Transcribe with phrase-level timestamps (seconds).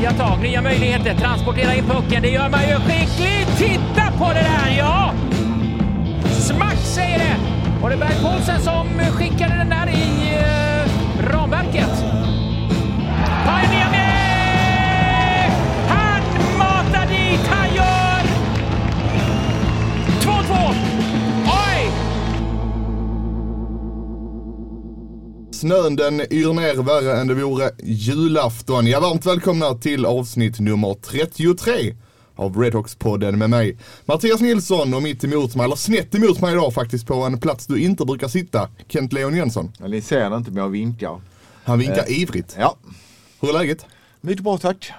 [0.00, 3.58] Nya tag, nya möjligheter, transportera in pucken, det gör man ju skickligt!
[3.58, 5.12] Titta på det där, ja!
[6.30, 7.36] Smack säger det!
[7.82, 11.99] Och det är Berg Paulsen som skickade den där i eh, ramverket.
[25.60, 28.86] Snön den yr ner värre än det vore julafton.
[28.86, 31.94] Ja, varmt välkomna till avsnitt nummer 33
[32.36, 36.74] av Redhawks-podden med mig Mattias Nilsson och mitt emot mig, eller snett emot mig idag
[36.74, 39.72] faktiskt på en plats du inte brukar sitta, Kent Leon Jönsson.
[39.78, 41.20] Ja, ni ser det inte men jag vinkar.
[41.64, 42.56] Han vinkar ivrigt.
[42.58, 42.76] Ja,
[43.40, 43.86] Hur är läget?
[44.20, 44.92] mycket bra tack.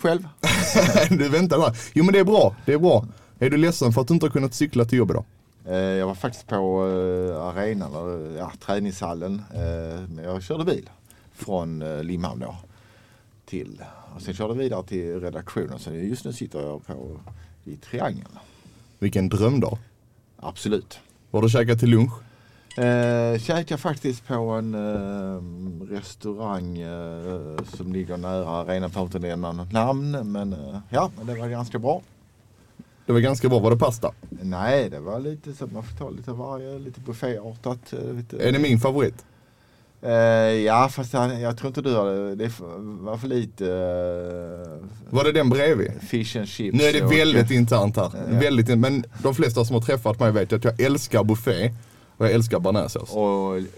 [0.00, 0.28] Själv?
[1.10, 1.76] du väntar där.
[1.92, 3.06] Jo men det är bra, det är bra.
[3.38, 5.24] Är du ledsen för att du inte har kunnat cykla till jobbet idag?
[5.64, 9.42] Eh, jag var faktiskt på eh, arenan, eller ja, träningshallen.
[9.54, 10.90] Eh, men jag körde bil
[11.32, 12.56] från Limhamn då.
[13.46, 13.82] Till,
[14.16, 15.78] och sen körde jag vidare till redaktionen.
[15.78, 17.20] Så just nu sitter jag på
[17.64, 18.38] i Triangeln.
[18.98, 19.78] Vilken drömdag.
[20.36, 20.98] Absolut.
[21.30, 22.12] Vad har du käkat till lunch?
[22.78, 28.90] Eh, käkade faktiskt på en eh, restaurang eh, som ligger nära arenan.
[28.90, 32.02] Får inte nämna något namn men eh, ja, det var ganska bra.
[33.08, 34.12] Det var ganska bra, var det pasta?
[34.42, 37.92] Nej, det var lite så man får ta lite varje, lite bufféartat.
[37.92, 38.46] eh.
[38.48, 39.14] Är det min favorit?
[40.02, 42.34] Eh, ja, fast han, jag tror inte du har det.
[42.34, 45.90] Det var för lite uh, Var det den bredvid?
[46.02, 46.78] fish and chips.
[46.78, 48.10] Nu är det och- väldigt internt här.
[48.14, 48.38] Ja.
[48.40, 51.72] Väldigt, in- men de flesta som har träffat mig vet att jag älskar buffé
[52.16, 53.10] och jag älskar bearnaisesås.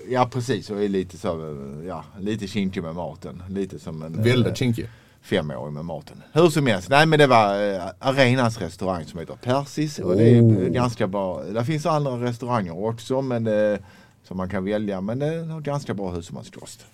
[0.09, 0.71] Ja, precis.
[0.71, 1.57] Och är lite så,
[1.89, 3.43] ja, lite kinkig med maten.
[3.49, 4.89] Lite som en Väldigt kinkig.
[5.23, 6.23] Femåring med maten.
[6.33, 9.99] Hur som helst, nej men det var eh, Arenas restaurang som heter Persis.
[9.99, 10.63] Och det är Oh.
[10.63, 11.43] eh, ganska bra.
[11.43, 13.79] Det finns andra restauranger också men eh,
[14.25, 15.01] som man kan välja.
[15.01, 16.87] Men det är ganska bra husmanskost.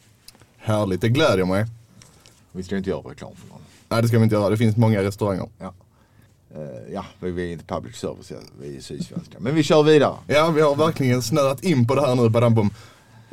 [0.59, 1.65] Härligt, det gläder mig.
[2.53, 3.61] Vi ska inte göra reklam för någon.
[3.89, 5.49] Nej det ska vi inte göra, det finns många restauranger.
[5.59, 5.73] Ja.
[6.55, 9.37] Eh, ja, vi är inte public service, vi är sydsvenska.
[9.39, 10.15] Men vi kör vidare.
[10.27, 12.71] Ja, vi har verkligen snöat in på det här nu, badambum.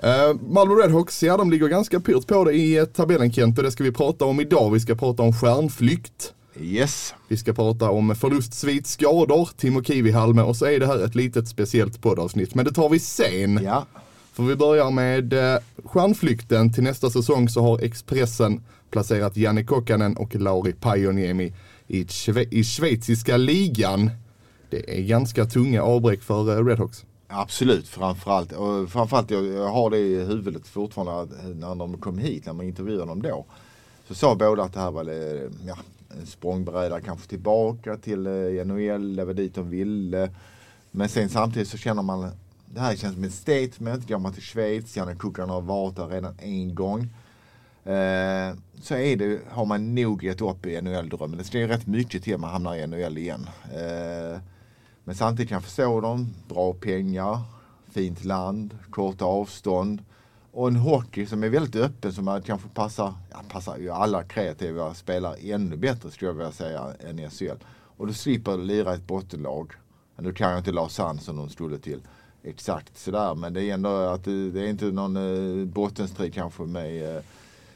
[0.04, 3.64] Uh, Malmö Redhawks, ja de ligger ganska pyrt på det i eh, tabellen Kent och
[3.64, 4.72] det ska vi prata om idag.
[4.72, 6.34] Vi ska prata om stjärnflykt.
[6.60, 7.14] Yes.
[7.28, 11.16] Vi ska prata om förlust, svit, skador, Timo Kivihalme och så är det här ett
[11.16, 12.56] litet speciellt poddavsnitt.
[12.56, 13.60] Men det tar vi sen.
[13.64, 13.86] Ja.
[14.34, 16.74] För vi börjar med eh, stjärnflykten.
[16.74, 21.54] Till nästa säsong så har Expressen placerat Janne Kokkanen och Lauri Pajoniemi
[21.88, 24.12] i, Schwe- i schweiziska ligan.
[24.70, 27.06] Det är ganska tunga avbräck för eh, Redhawks.
[27.36, 28.52] Absolut, framförallt.
[28.52, 32.54] Och framförallt jag, jag har det i huvudet fortfarande eh, när de kom hit, när
[32.54, 33.46] man intervjuade dem då.
[34.08, 35.78] Så sa båda att det här var eh, ja,
[36.20, 40.30] en språngbräda kanske tillbaka till eh, NHL, det var dit de ville.
[40.92, 42.32] Men sen samtidigt så känner man,
[42.66, 44.08] det här känns som ett statement.
[44.08, 47.02] Går man till Schweiz, Janne Kukan har varit där redan en gång.
[47.86, 51.38] Eh, så är det, har man nog gett upp i NHL-drömmen.
[51.38, 53.50] Det ska ju rätt mycket till att man hamnar i NHL igen.
[53.74, 54.40] Eh,
[55.04, 56.34] men samtidigt kan jag förstå dem.
[56.48, 57.40] Bra pengar,
[57.92, 60.04] fint land, korta avstånd
[60.52, 64.24] och en hockey som är väldigt öppen som man kanske passar, ja, passar ju alla
[64.24, 67.64] kreativa spelare ännu bättre skulle jag vilja säga än SHL.
[67.98, 69.74] Och du slipper lira ett bottenlag.
[70.18, 72.02] Nu kan jag inte Lausanne som de skulle till
[72.44, 76.64] exakt sådär men det är ändå att det, det är inte någon eh, bottenstrid kanske
[76.64, 77.24] med eh,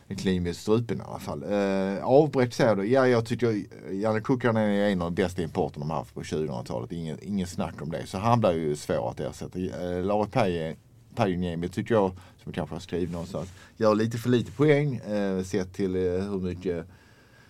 [0.07, 1.43] en kniv i strupen i alla fall.
[1.43, 2.85] Eh, avbräck säger du.
[2.85, 6.21] Ja, jag tycker eh, Janne Kukkanen är en av de bästa importerna de haft på
[6.21, 6.91] 2000-talet.
[6.91, 8.05] Ingen, ingen snack om det.
[8.05, 9.59] Så han blir ju svår att ersätta.
[9.59, 10.75] Eh, Lauri
[11.15, 15.43] Päijänniemi tycker jag, som jag kanske har skrivit någonstans, gör lite för lite poäng eh,
[15.43, 16.85] sett till eh, hur mycket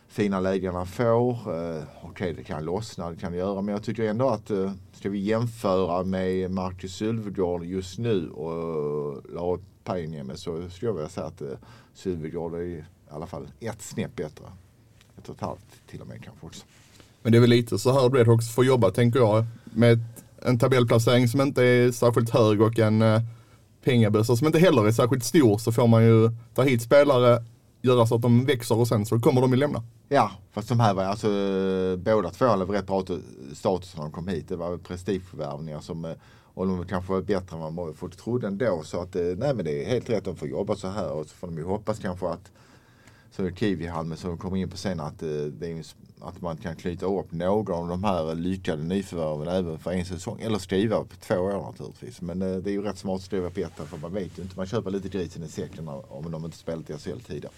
[0.07, 1.31] fina lägen han får.
[1.31, 3.61] Eh, Okej, det kan lossna, det kan det göra.
[3.61, 9.23] Men jag tycker ändå att eh, ska vi jämföra med Marcus Sylvegård just nu och
[9.33, 11.47] Lauri Päijänniemi så skulle jag vilja säga att eh,
[11.97, 14.45] Sylvegård är i alla fall ett snäpp bättre.
[15.17, 16.65] Ett och ett halvt till och med kanske också.
[17.21, 19.45] Men det är väl lite så här Redhawks får jobba tänker jag.
[19.63, 19.99] Med
[20.41, 23.21] en tabellplacering som inte är särskilt hög och en eh,
[23.83, 27.43] pengabössa som inte heller är särskilt stor så får man ju ta hit spelare,
[27.81, 29.83] göra så att de växer och sen så kommer de ju lämna.
[30.09, 33.03] Ja, fast de här var alltså eh, båda två hade rätt bra
[33.53, 34.47] status när de kom hit.
[34.47, 36.11] Det var prestigeförvärvningar som eh,
[36.57, 38.81] och de kanske var bättre än vad folk trodde ändå.
[38.83, 41.25] Så att eh, nej men det är helt rätt, de får jobba så här och
[41.25, 42.51] så får de ju hoppas kanske att
[43.31, 45.85] så är Kivihalme som kommer in på sen att, eh, det är,
[46.19, 50.41] att man kan knyta upp några av de här lyckade nyförvärven även för en säsong.
[50.41, 52.21] Eller skriva på två år naturligtvis.
[52.21, 54.43] Men eh, det är ju rätt smart att skriva på ett för man vet ju
[54.43, 54.57] inte.
[54.57, 57.53] Man köper lite grisen i säcken om de inte spelat i SHL tidigare.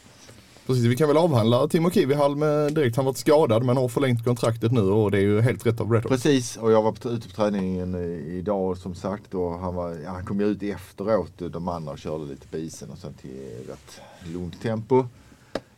[0.69, 2.95] Precis, vi kan väl avhandla Timo Kivihalm eh, direkt.
[2.95, 5.91] Han varit skadad men har förlängt kontraktet nu och det är ju helt rätt av
[5.91, 6.23] Redhawks.
[6.23, 10.11] Precis, och jag var ute på träningen eh, idag som sagt och han, var, ja,
[10.11, 13.13] han kom ju ut efteråt eh, de andra och körde lite på isen och sen
[13.13, 14.01] till rätt
[14.33, 15.05] lugnt tempo.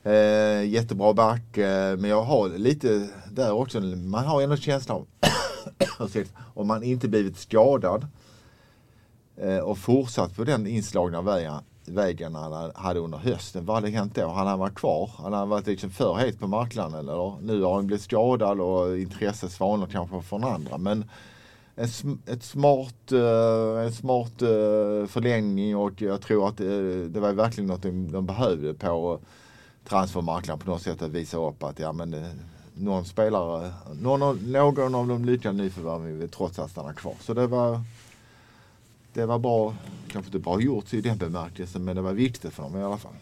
[0.04, 5.06] Eh, jättebra back, eh, men jag har lite där också, man har ändå känslan
[6.00, 6.10] av
[6.54, 8.08] om man inte blivit skadad
[9.38, 11.54] eh, och fortsatt på den inslagna vägen,
[11.92, 13.66] vägen han hade under hösten.
[13.66, 14.28] Vad hade hänt då?
[14.28, 15.12] Han hade varit kvar.
[15.18, 17.00] Han hade varit liksom för het på marknaden.
[17.00, 17.42] Eller?
[17.42, 20.78] Nu har han blivit skadad och intresset svalnar kanske från andra.
[20.78, 21.06] Men
[21.76, 26.68] en, ett smart, eh, en smart eh, förlängning och jag tror att eh,
[27.10, 29.20] det, var verkligen något de, behövde på
[29.88, 32.16] transfermarknaden på något sätt att visa upp att ja, men,
[32.74, 37.14] någon spelare, någon, av- någon av de lyckade nyförvärven vill trots allt stanna kvar.
[37.22, 37.82] Så det var
[39.14, 39.74] det var bra,
[40.08, 42.98] kanske inte bra gjort i den bemärkelsen men det var viktigt för dem i alla
[42.98, 43.14] fall.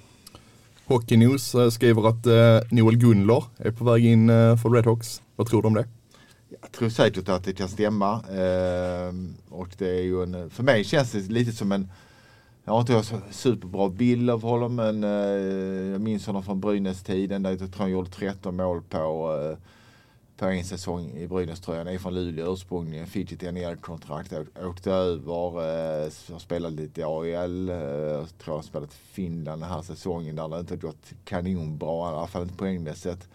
[0.85, 5.21] Hockey News eh, skriver att eh, Noel Gunler är på väg in eh, för Redhawks.
[5.35, 5.87] Vad tror du om det?
[6.61, 8.13] Jag tror säkert att det kan stämma.
[8.13, 9.13] Eh,
[9.49, 11.89] och det är ju en, för mig känns det lite som en,
[12.63, 17.43] jag har inte så superbra bild av honom men eh, jag minns honom från Brynäs-tiden
[17.43, 18.97] där jag tror han gjorde 13 mål på,
[19.51, 19.57] eh,
[20.39, 21.87] på en säsong i Brynäs-tröjan.
[21.87, 24.33] Är från Luleå ursprungligen, fick ett NHL-kontrakt,
[24.63, 25.61] åkte över,
[26.03, 30.35] eh, har spelat lite i AIL, eh, jag tror spelat i Finland den här säsongen
[30.35, 33.27] där det inte har gått kanonbra, i alla fall inte poängmässigt.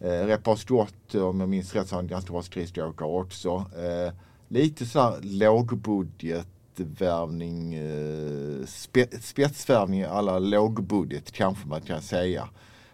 [0.00, 3.64] Eh, rätt bra skott, om jag minns rätt så har han ganska bra skridskoåkare också.
[3.76, 4.12] Eh,
[4.48, 12.48] lite sådär lågbudgetvärvning, eh, spe, spetsvärvning alla lågbudget kanske man kan säga.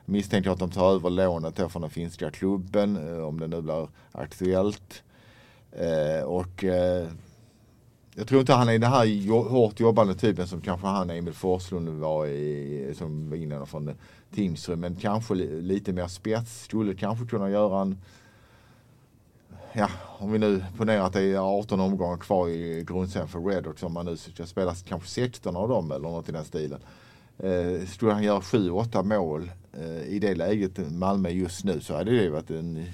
[0.05, 3.63] Misstänker att de tar över lånet då från den finska klubben eh, om det nu
[3.63, 5.03] blir aktuellt.
[5.73, 7.09] Eh, och eh,
[8.15, 11.89] jag tror inte han är den här hårt jobbande typen som kanske han Emil Forslund
[11.89, 13.91] var i, som var från
[14.35, 14.79] Tingsryd.
[14.79, 16.65] Men kanske lite mer spets.
[16.65, 17.99] Skulle kanske kunna göra en,
[19.73, 23.83] ja om vi nu ponerar att det är 18 omgångar kvar i grundserien för Redhawks.
[23.83, 26.81] Om man nu ska spela kanske 16 av dem eller något i den stilen.
[27.39, 32.11] Eh, skulle han göra 7-8 mål Eh, i det läget Malmö just nu så hade
[32.11, 32.87] det varit en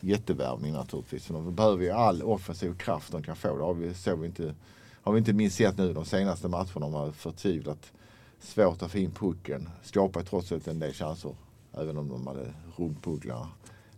[0.00, 1.24] jättevärvning naturligtvis.
[1.24, 3.56] För de behöver ju all offensiv kraft de kan få.
[3.56, 4.54] Det har vi, så vi inte,
[5.02, 6.66] har vi inte minst sett nu de senaste matcherna.
[6.74, 7.92] De har förtvivlat
[8.40, 9.68] svårt att få in pucken.
[9.82, 11.34] Skapar trots allt en del chanser.
[11.72, 13.46] Även om de hade rumpugglar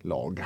[0.01, 0.45] lag.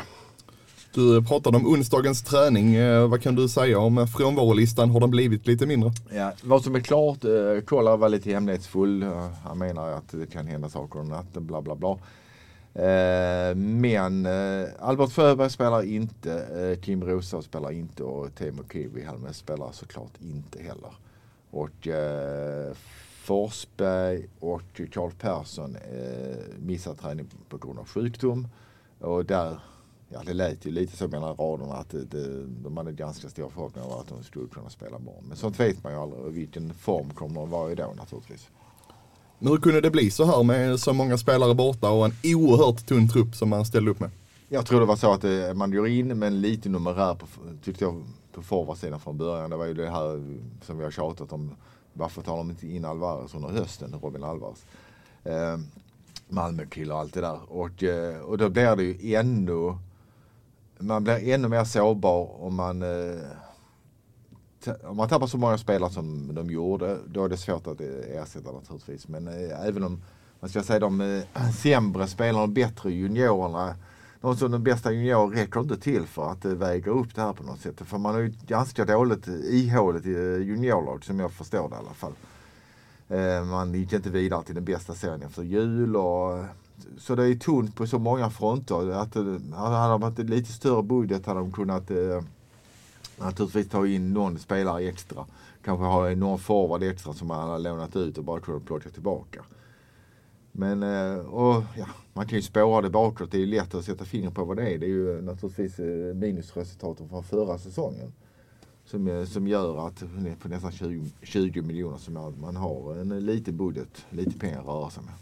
[0.94, 2.75] Du pratade om onsdagens träning.
[2.75, 4.91] Eh, vad kan du säga om frånvarolistan?
[4.91, 5.91] Har den blivit lite mindre?
[6.12, 9.02] Ja, vad som är klart, eh, Kolla var lite hemlighetsfull.
[9.02, 11.91] Eh, han menar att det kan hända saker om natten, bla bla bla.
[12.75, 14.26] Eh, men
[14.79, 20.93] Albert Sjöberg spelar inte, Kim Rosa spelar inte och Teemu Kivihalme spelar såklart inte heller.
[21.50, 21.88] Och
[23.23, 25.76] Forsberg och Karl Persson
[26.58, 28.49] missar träning på grund av sjukdom.
[28.99, 29.58] Och där,
[30.09, 33.51] ja det lät ju lite så mellan raderna att det, det, de hade ganska stora
[33.51, 35.15] förhoppningar om att de skulle kunna spela bra.
[35.23, 38.49] Men sånt vet man ju aldrig och vilken form kommer de vara i då naturligtvis.
[39.39, 42.87] Men hur kunde det bli så här med så många spelare borta och en oerhört
[42.87, 44.11] tunn trupp som man ställde upp med?
[44.49, 47.27] Jag tror det var så att eh, man går in med en liten numerär på,
[47.65, 49.51] tyckte jag, på forwardsidan från början.
[49.51, 51.51] Det var ju det här som vi har tjatat om.
[51.93, 54.65] Varför tar de inte in Alvarez under hösten, Robin Alvarez?
[55.25, 55.58] Eh,
[56.29, 57.39] Malmö-kille och allt det där.
[57.49, 59.77] Och, eh, och då blir det ju ännu,
[60.78, 63.20] man blir ännu mer sårbar om man eh,
[64.84, 68.22] om man tappar så många spelare som de gjorde, då är det svårt att eh,
[68.22, 69.08] ersätta naturligtvis.
[69.08, 70.02] Men eh, även om,
[70.40, 73.74] man ska säga de eh, sämre spelarna, de bättre juniorerna,
[74.20, 77.32] de som de bästa juniorer räcker inte till för att eh, väga upp det här
[77.32, 77.81] på något sätt.
[77.84, 80.12] För man har ju ganska dåligt ihåligt eh,
[80.48, 82.12] juniorlag som jag förstår det i alla fall.
[83.08, 86.44] Eh, man gick inte vidare till den bästa serien efter jul och
[86.98, 88.91] så det är tunt på så många fronter.
[88.91, 89.24] Att, eh,
[89.55, 92.22] hade de haft lite större budget hade de kunnat eh,
[93.19, 95.26] naturligtvis ta in någon spelare extra.
[95.64, 99.43] Kanske ha någon forward extra som man hade lånat ut och bara kunnat plocka tillbaka.
[100.53, 103.31] Men eh, och, ja, man kan ju spåra det bakåt.
[103.31, 104.79] Det är ju lätt att sätta fingret på vad det är.
[104.79, 108.12] Det är ju naturligtvis eh, minusresultaten från förra säsongen.
[108.84, 110.03] Som, eh, som gör att
[110.43, 114.91] på nästan 20, 20 miljoner som man har en liten budget, lite pengar att röra
[114.91, 115.14] sig med.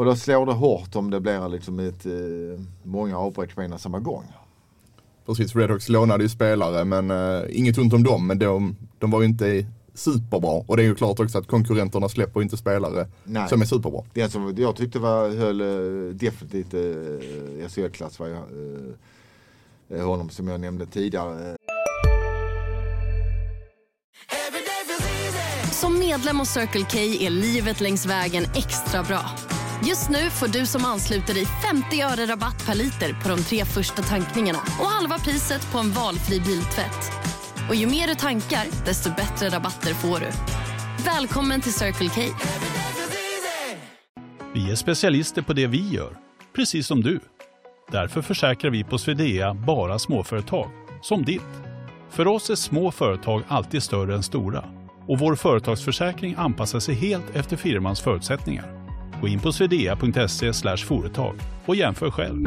[0.00, 2.12] Och då slår det hårt om det blir liksom ett, eh,
[2.82, 4.24] många avbräck på en samma gång.
[5.26, 8.26] Precis, Redhawks lånade ju spelare men eh, inget ont om dem.
[8.26, 10.64] Men de, de var ju inte superbra.
[10.66, 13.48] Och det är ju klart också att konkurrenterna släpper inte spelare Nej.
[13.48, 14.02] som är superbra.
[14.14, 18.42] Den som jag tyckte var, höll eh, definitivt eh, SHL-klass var jag,
[19.98, 21.56] eh, honom som jag nämnde tidigare.
[25.72, 29.20] Som medlem hos Circle K är livet längs vägen extra bra.
[29.86, 33.64] Just nu får du som ansluter dig 50 öre rabatt per liter på de tre
[33.64, 37.12] första tankningarna och halva priset på en valfri biltvätt.
[37.68, 40.26] Och ju mer du tankar, desto bättre rabatter får du.
[41.04, 42.20] Välkommen till Circle K.
[44.54, 46.16] Vi är specialister på det vi gör,
[46.56, 47.20] precis som du.
[47.90, 50.70] Därför försäkrar vi på Swedea bara småföretag,
[51.02, 51.50] som ditt.
[52.10, 54.64] För oss är små företag alltid större än stora
[55.08, 58.79] och vår företagsförsäkring anpassar sig helt efter firmans förutsättningar.
[59.20, 61.34] Gå in på swedea.se företag
[61.66, 62.44] och jämför själv.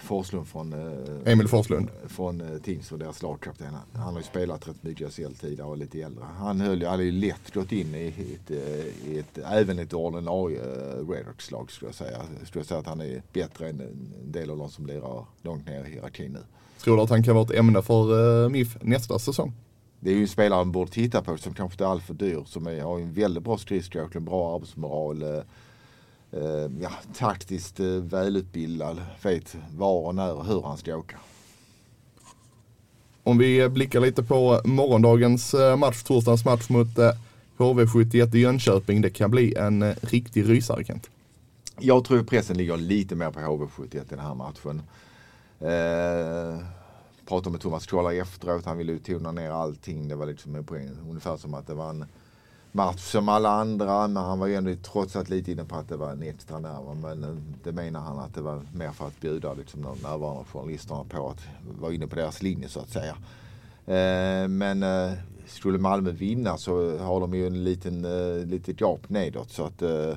[0.00, 1.90] Forslund från, eh, Emil Forslund.
[2.08, 3.66] från eh, Tingsryd, deras lagkapten.
[3.94, 6.24] Han har ju spelat rätt mycket SHL tidigare och lite äldre.
[6.38, 9.92] Han höll ju, hade ju lätt gått in i ett, eh, i ett även ett
[9.92, 12.18] ordinarie eh, Redhawks-lag skulle jag säga.
[12.38, 15.66] Jag skulle säga att han är bättre än en del av de som lirar långt
[15.66, 16.40] ner i hierarkin nu.
[16.84, 19.52] Tror du att han kan vara ett ämne för eh, MIF nästa säsong?
[20.06, 22.42] Det är ju en spelare man borde titta på som kanske inte är alltför dyr.
[22.46, 25.22] Som är, har en väldigt bra skridskoåkning, bra arbetsmoral.
[25.22, 25.42] Eh,
[26.32, 29.02] eh, ja, taktiskt eh, välutbildad.
[29.22, 31.16] Vet var och när och hur han ska åka.
[33.22, 37.12] Om vi blickar lite på morgondagens eh, match, torsdagens match mot eh,
[37.56, 39.02] HV71 i Jönköping.
[39.02, 41.10] Det kan bli en eh, riktig rysare Kent.
[41.78, 44.82] Jag tror pressen ligger lite mer på HV71 i den här matchen.
[45.60, 46.75] Eh,
[47.26, 48.64] pratade med Thomas Scholler efteråt.
[48.64, 50.08] Han ville ju tona ner allting.
[50.08, 50.90] Det var liksom poäng.
[51.08, 52.04] Ungefär som att det var en
[52.72, 54.08] match som alla andra.
[54.08, 56.58] Men han var ju ändå trots allt lite inne på att det var en extra
[56.58, 56.96] nerv.
[56.96, 60.44] Men eh, det menar han att det var mer för att bjuda liksom, de närvarande
[60.44, 61.40] journalisterna på att
[61.80, 63.16] vara inne på deras linje så att säga.
[63.86, 65.12] Eh, men eh,
[65.46, 69.50] skulle Malmö vinna så har de ju en liten, eh, litet gap nedåt.
[69.50, 70.16] Så att, eh,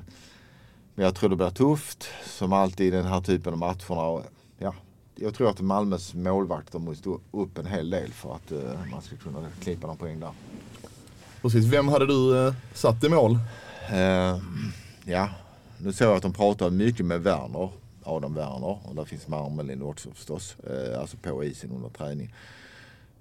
[0.96, 4.08] men jag tror det blir tufft som alltid i den här typen av matcherna.
[4.08, 4.24] Och,
[4.62, 4.74] Ja,
[5.22, 9.16] jag tror att Malmös målvakter måste upp en hel del för att eh, man ska
[9.16, 10.32] kunna klippa någon poäng där.
[11.42, 13.40] Precis, vem hade du eh, satt i mål?
[13.92, 14.38] Eh,
[15.06, 15.30] ja,
[15.78, 17.70] nu såg jag att de pratar mycket med Werner,
[18.04, 22.34] Adam Werner och där finns Marmelin också förstås, eh, alltså på isen under träning.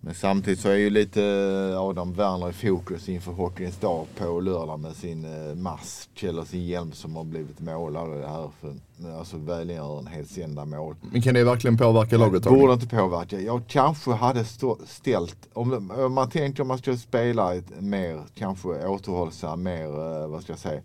[0.00, 4.40] Men samtidigt så är ju lite eh, Adam Werner i fokus inför Hockeyns dag på
[4.40, 8.10] lördag med sin eh, mask eller sin hjälm som har blivit målad.
[8.10, 8.74] Det här för
[9.18, 10.94] alltså välgörenhetsända mål.
[11.12, 12.42] Men kan det verkligen påverka laget?
[12.42, 12.58] Tony?
[12.58, 13.40] Borde inte påverka.
[13.40, 18.22] Jag kanske hade stå, ställt, om, om man tänker om man skulle spela ett mer
[18.34, 20.80] kanske återhållsam, mer, eh, vad ska jag säga,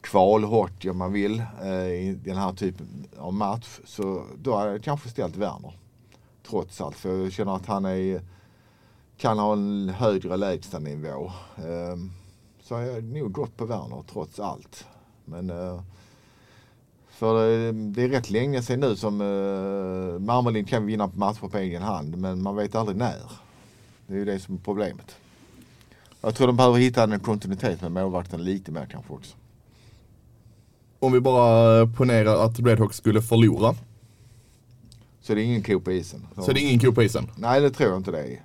[0.00, 1.42] kvalhockey om man vill
[2.00, 3.78] i den här typen av match.
[3.84, 5.72] Så då hade jag kanske ställt Werner.
[6.48, 6.96] Trots allt.
[6.96, 8.22] För jag känner att han är,
[9.16, 11.32] kan ha en högre lägstanivå.
[11.56, 11.96] Eh,
[12.62, 14.84] så har nog gått på Werner trots allt.
[15.24, 15.80] Men eh,
[17.10, 21.58] för det, det är rätt länge sedan nu som eh, Marmelin kan vinna matcher på
[21.58, 22.16] egen hand.
[22.16, 23.32] Men man vet aldrig när.
[24.06, 25.16] Det är ju det som är problemet.
[26.20, 29.36] Jag tror de behöver hitta en kontinuitet med målvakten lite mer kanske också.
[30.98, 33.74] Om vi bara eh, ponerar att Redhawks skulle förlora.
[35.22, 36.26] Så det är ingen ko på isen.
[36.36, 37.26] Så det är ingen ko på isen.
[37.36, 38.42] Nej, det tror jag inte det är.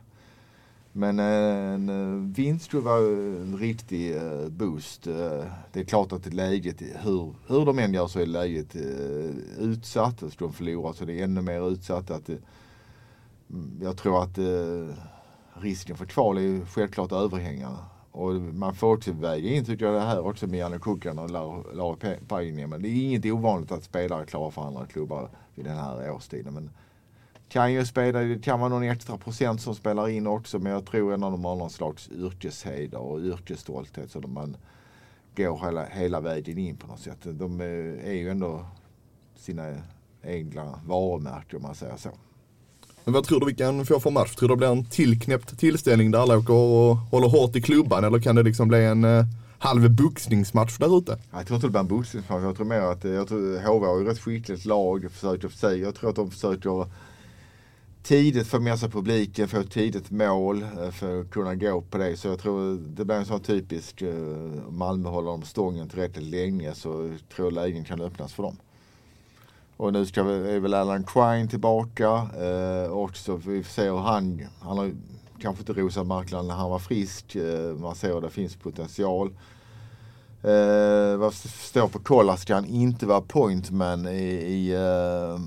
[0.92, 5.04] Men eh, en eh, vinst skulle vara en riktig eh, boost.
[5.72, 8.76] Det är klart att läget, hur, hur de än gör så är läget
[9.60, 10.24] utsatt.
[10.32, 12.12] Ska de förlora så det är ännu mer utsatt.
[12.12, 14.38] Att, mm, jag tror att
[15.54, 17.78] risken för kval är självklart överhängande.
[18.12, 21.30] Och man får också väga in tycker jag det här också med Janne Kukan och
[21.30, 22.70] Lau- Lauri Paine.
[22.70, 26.12] Men det är inget ovanligt att spelare är klara för andra klubbar vid den här
[26.12, 26.54] årstiden.
[26.54, 26.70] Men
[27.50, 30.86] kan ju spela, det kan vara någon extra procent som spelar in också men jag
[30.86, 34.58] tror ändå de har någon slags yrkesheder och yrkesstolthet så man
[35.36, 37.18] går hela, hela vägen in på något sätt.
[37.24, 38.66] De eh, är ju ändå
[39.36, 39.76] sina
[40.24, 42.10] egna varumärken om man säger så.
[43.04, 44.36] Men vad tror du vi kan få för match?
[44.36, 48.04] Tror du det blir en tillknäppt tillställning där alla åker och håller hårt i klubban
[48.04, 49.26] eller kan det liksom bli en eh,
[49.60, 51.18] halv boxningsmatch där ute?
[51.32, 52.44] Jag tror inte det blir en boxningsmatch.
[52.44, 55.02] Jag tror mer att eh, jag tror, HV har ju rätt skickligt lag.
[55.02, 55.80] de Försöker för sig.
[55.80, 56.88] Jag tror att de försöker
[58.08, 61.98] tidigt få med sig publiken, få ett tidigt mål eh, för att kunna gå på
[61.98, 62.18] det.
[62.18, 64.16] Så jag tror det blir en sån typisk eh,
[64.70, 66.92] Malmö håller om stången tillräckligt länge så
[67.36, 68.58] tror jag lägen kan öppnas för dem.
[69.78, 73.36] Och nu ska vi, är väl Alan Quine tillbaka eh, också.
[73.36, 74.92] Vi får se hur han, han har
[75.42, 77.36] kanske inte rosat marknaden när han var frisk.
[77.36, 79.28] Eh, man ser att det finns potential.
[80.44, 85.40] Eh, vad står på kolla ska han inte vara pointman i, i, eh,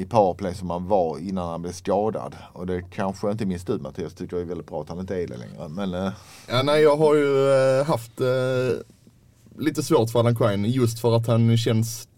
[0.00, 2.36] i powerplay som han var innan han blev skadad.
[2.52, 5.26] Och det kanske inte minst du Mattias tycker är väldigt bra att han inte är
[5.26, 5.68] det längre.
[5.68, 6.12] Men eh,
[6.48, 8.26] Ja, nej, jag har ju eh, haft eh,
[9.58, 12.08] lite svårt för Alan Quine just för att han känns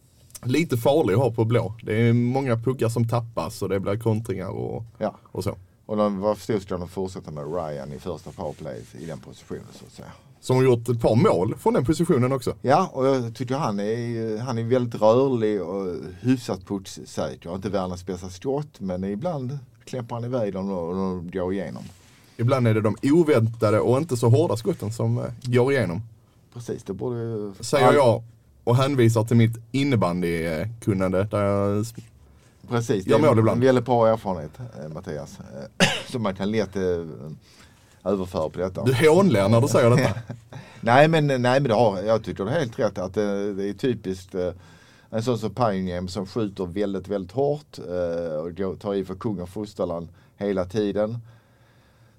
[0.45, 1.75] lite farlig att ha på blå.
[1.83, 5.17] Det är många puckar som tappas och det blir kontringar och, ja.
[5.33, 5.57] och så.
[5.87, 9.67] Och de, vad förstod ska de fortsätta med Ryan i första powerplay i den positionen
[9.73, 10.13] så att säga.
[10.41, 12.55] Som har gjort ett par mål från den positionen också.
[12.63, 17.55] Ja, och jag tycker han är, han är väldigt rörlig och hyfsat putssäker.
[17.55, 21.83] Inte världens bästa skott, men ibland klämpar han iväg dem och de går igenom.
[22.37, 26.03] Ibland är det de oväntade och inte så hårda skotten som eh, går igenom.
[26.55, 28.23] Precis, det borde Säger jag
[28.65, 31.87] och hänvisar till mitt innebandykunnande där jag
[32.69, 35.39] Precis, det är en väldigt bra erfarenhet eh, Mattias.
[35.41, 36.83] Eh, Som man kan lätt eh,
[38.05, 38.85] överföra på detta.
[38.85, 40.21] Du hånler när du säger detta.
[40.81, 43.69] Nej men, nej, men det har, jag tycker det är helt rätt att det, det
[43.69, 44.35] är typiskt
[45.11, 47.79] en sån som Pioneer som skjuter väldigt, väldigt hårt
[48.73, 51.19] och tar i för kung och fosterland hela tiden.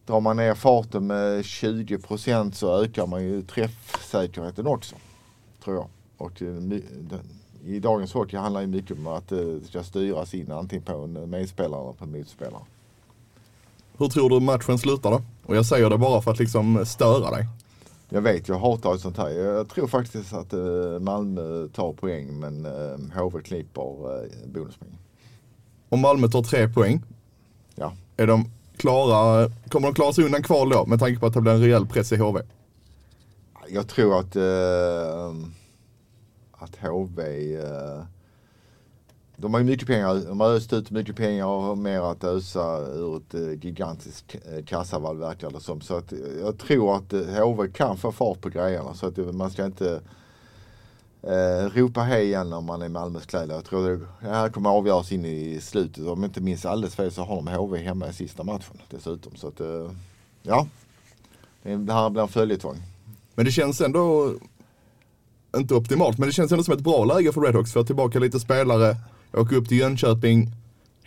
[0.05, 4.95] Drar man ner farten med 20% så ökar man ju träffsäkerheten också.
[5.63, 5.87] Tror jag.
[6.17, 6.41] Och
[7.65, 11.29] i dagens hockey handlar det mycket om att det ska styras in antingen på en
[11.29, 12.61] medspelare eller på en motspelare.
[13.97, 15.21] Hur tror du matchen slutar då?
[15.45, 17.47] Och jag säger det bara för att liksom störa dig.
[18.09, 19.29] Jag vet, jag hatar sånt här.
[19.29, 20.59] Jag tror faktiskt att eh,
[20.99, 24.97] Malmö tar poäng men eh, HV klipper eh, bonuspoäng.
[25.89, 27.03] Om Malmö tar tre poäng,
[27.75, 27.93] Ja.
[28.17, 28.45] är de
[28.77, 30.85] klara, kommer de klara sig undan kval då?
[30.85, 32.41] Med tanke på att det blir en rejäl press i HV.
[33.69, 35.35] Jag tror att, eh,
[36.65, 38.03] att HV, eh,
[39.37, 42.23] de har ju mycket pengar, de har öst ut mycket pengar och har mer att
[42.23, 45.81] ösa ur ett eh, gigantiskt eh, kassavalv verkar det som.
[45.81, 49.51] Så att, eh, jag tror att HV kan få fart på grejerna så att man
[49.51, 50.01] ska inte
[51.21, 53.55] eh, ropa hej igen om man är i Malmös kläder.
[53.55, 56.07] Jag tror det, det här kommer avgöras in i slutet.
[56.07, 59.35] Om jag inte minns alldeles fel så har de HV hemma i sista matchen dessutom.
[59.35, 59.91] Så att, eh,
[60.43, 60.67] ja,
[61.63, 62.77] det här blir en följetong.
[63.35, 64.33] Men det känns ändå,
[65.57, 67.73] inte optimalt, men det känns ändå som ett bra läge för Redhawks.
[67.73, 68.95] Få tillbaka lite spelare,
[69.33, 70.51] åka upp till Jönköping.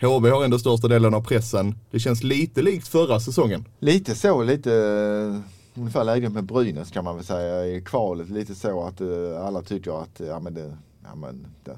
[0.01, 1.75] HV har ändå största delen av pressen.
[1.91, 3.65] Det känns lite likt förra säsongen.
[3.79, 8.29] Lite så, lite eh, ungefär läget med Brynäs kan man väl säga i kvalet.
[8.29, 11.77] Lite så att uh, alla tycker att ja, men det, ja, men det,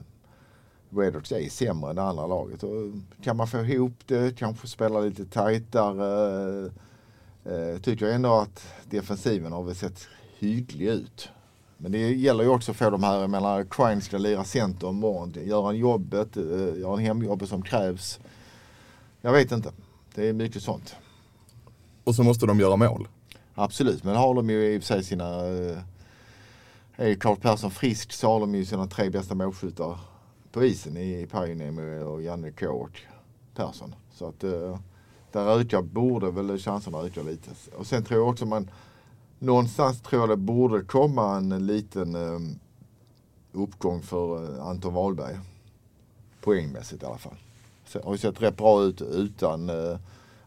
[0.90, 2.64] Redhawks är sämre än det andra laget.
[2.64, 2.94] Och eh,
[3.24, 6.72] kan man få ihop det, kanske spela lite tajtare.
[7.50, 10.08] Uh, tycker jag ändå att defensiven har väl sett
[10.40, 11.30] hygglig ut.
[11.82, 14.90] Men det gäller ju också att få de här, jag menar Crime ska lira center
[14.90, 15.34] imorgon.
[15.46, 18.20] Gör han jobbet, uh, gör han hemjobbet som krävs.
[19.22, 19.72] Jag vet inte.
[20.16, 20.96] Det är mycket sånt.
[22.04, 23.08] Och så måste de göra mål.
[23.56, 25.48] Absolut, men har de ju i och för sig sina...
[25.48, 25.78] eh,
[26.96, 30.00] Är Carl Persson frisk så har de ju sina tre bästa målskyttar
[30.52, 33.02] på isen i Pioneer och Janne K och
[33.56, 33.96] Persson.
[34.14, 34.80] Så att eh,
[35.32, 37.50] där ökar, borde väl chanserna öka lite.
[37.78, 38.70] Och sen tror jag också man
[39.44, 42.40] Någonstans tror jag det borde komma en liten eh,
[43.52, 45.40] uppgång för eh, Anton Wahlberg.
[46.42, 47.36] Poängmässigt i alla fall.
[47.86, 49.98] Så, har ju sett rätt bra ut utan eh,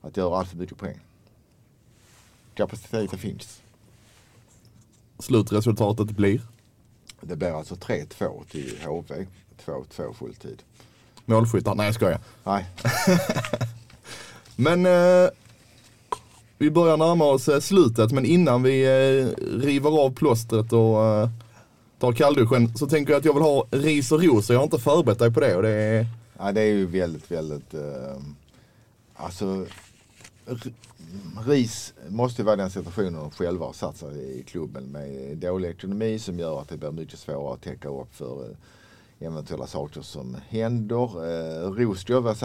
[0.01, 1.01] att göra allt för mycket poäng.
[2.55, 3.63] Kapaciteten finns.
[5.19, 6.43] Slutresultatet blir
[7.21, 9.27] Det blir alltså 3-2 till HV.
[9.65, 10.63] 2-2 fulltid.
[11.25, 11.75] målskyttar.
[11.75, 12.21] Nej jag skojar.
[12.45, 12.67] Nej,
[14.57, 15.31] Men eh,
[16.65, 21.29] vi börjar närma oss eh, slutet men innan vi eh, river av plåstret och eh,
[21.99, 24.65] tar kallduschen så tänker jag att jag vill ha ris och ros och jag har
[24.65, 26.07] inte förberett dig på det och det är
[26.39, 27.75] ja, det är ju väldigt, väldigt...
[27.75, 28.17] Eh,
[29.15, 29.67] alltså,
[31.47, 35.69] RIS måste ju vara den situationen de själva har satt sig i klubben med dålig
[35.69, 38.57] ekonomi som gör att det blir mycket svårare att täcka upp för
[39.21, 41.05] eventuella saker som händer.
[41.05, 42.37] Eh, Ros jag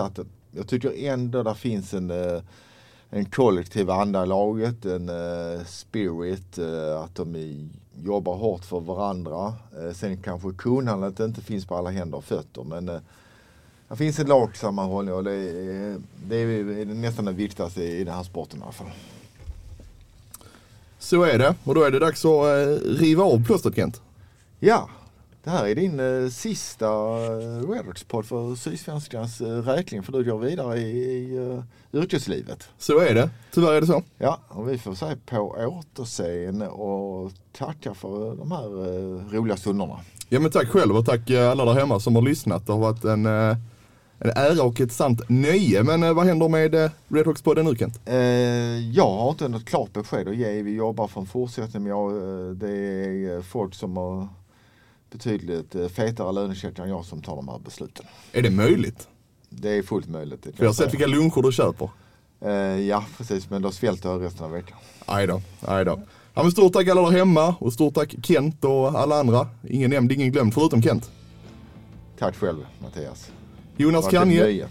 [0.51, 2.41] jag tycker ändå där finns en, eh,
[3.09, 7.69] en kollektiv anda i laget, en eh, spirit, eh, att de i,
[8.03, 9.53] jobbar hårt för varandra.
[9.77, 12.99] Eh, sen kanske kunnandet inte finns på alla händer och fötter men eh,
[13.87, 18.23] det finns en lagsammanhållning och det är, det är nästan det viktigaste i den här
[18.23, 18.87] sporten i alla fall.
[20.99, 24.01] så är det och då är det dags att eh, riva av plåstret Kent.
[24.59, 24.89] Ja,
[25.49, 30.39] det här är din eh, sista eh, Redhawks-podd för Sydsvenskans eh, räkning för du går
[30.39, 32.69] vidare i, i eh, yrkeslivet.
[32.77, 34.03] Så är det, tyvärr är det så.
[34.17, 39.99] Ja, och vi får säga på återseende och tacka för de här eh, roliga stunderna.
[40.29, 42.65] Ja men tack själv och tack eh, alla där hemma som har lyssnat.
[42.65, 43.57] Det har varit en, eh,
[44.19, 45.83] en ära och ett sant nöje.
[45.83, 47.99] Men eh, vad händer med eh, Redhawks-podden nu Kent?
[48.05, 48.15] Eh,
[48.89, 50.61] jag har inte något klart besked att ge.
[50.61, 51.87] Vi jobbar för en fortsättning.
[51.87, 54.27] Jag, eh, det är eh, folk som har
[55.11, 58.05] betydligt eh, fetare lönecheckar än jag som tar de här besluten.
[58.31, 59.07] Är det möjligt?
[59.49, 60.43] det är fullt möjligt.
[60.43, 61.89] För jag har sett vilka luncher du köper.
[62.41, 62.51] Eh,
[62.87, 63.49] ja, precis.
[63.49, 64.77] Men då svälter jag resten av veckan.
[65.05, 66.01] Aj då, aj då.
[66.33, 69.47] Ja, men stort tack alla där hemma och stort tack Kent och alla andra.
[69.67, 71.11] Ingen nämnd, ingen glömd förutom Kent.
[72.19, 73.31] Tack själv Mattias.
[73.77, 74.67] Jonas Kanje.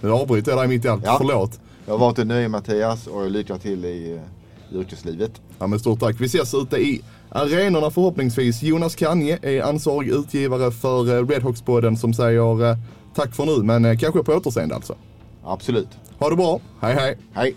[0.00, 1.14] Nu avbryter jag dig mitt i allt, Ja.
[1.18, 1.60] förlåt.
[1.86, 4.20] Jag har varit ett nöje Mattias och lycka till i
[4.74, 5.40] yrkeslivet.
[5.58, 6.20] Ja, men stort tack.
[6.20, 8.62] Vi ses ute i arenorna förhoppningsvis.
[8.62, 12.76] Jonas Kanje är ansvarig utgivare för eh, Redhawks-podden som säger eh,
[13.14, 14.94] tack för nu, men eh, kanske på återseende alltså.
[15.44, 15.88] Absolut.
[16.18, 16.60] Ha det bra.
[16.80, 17.18] Hej hej.
[17.32, 17.56] Hej!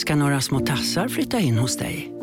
[0.00, 2.19] ska några små tassar flytta in hos dig.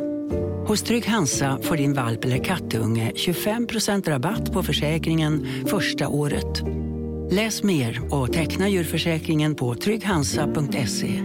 [0.68, 6.64] Hos Trygg Hansa får din valp eller kattunge 25% rabatt på försäkringen första året.
[7.32, 11.24] Läs mer och teckna djurförsäkringen på trygghansa.se.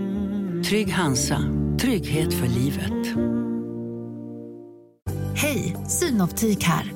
[0.69, 1.39] Trygg Hansa,
[1.81, 3.17] trygghet för livet.
[5.35, 6.93] Hej, Synoptik här.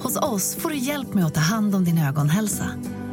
[0.00, 2.66] Hos oss får du hjälp med att ta hand om din ögonhälsa.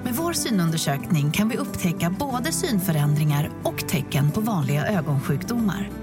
[0.04, 6.03] Med vår synundersökning kan vi upptäcka både synförändringar och tecken på vanliga ögonsjukdomar.